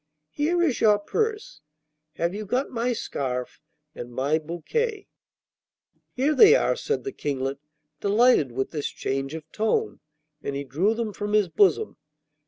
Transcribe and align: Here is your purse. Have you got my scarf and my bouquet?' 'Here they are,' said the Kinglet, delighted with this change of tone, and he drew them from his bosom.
Here 0.31 0.63
is 0.63 0.81
your 0.81 0.97
purse. 0.97 1.61
Have 2.15 2.33
you 2.33 2.43
got 2.47 2.71
my 2.71 2.91
scarf 2.91 3.59
and 3.93 4.11
my 4.11 4.39
bouquet?' 4.39 5.05
'Here 6.15 6.33
they 6.33 6.55
are,' 6.55 6.75
said 6.75 7.03
the 7.03 7.11
Kinglet, 7.11 7.59
delighted 7.99 8.51
with 8.51 8.71
this 8.71 8.87
change 8.87 9.35
of 9.35 9.43
tone, 9.51 9.99
and 10.41 10.55
he 10.55 10.63
drew 10.63 10.95
them 10.95 11.13
from 11.13 11.33
his 11.33 11.49
bosom. 11.49 11.97